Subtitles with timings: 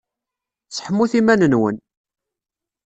[0.69, 1.77] Seḥmut iman-nwen!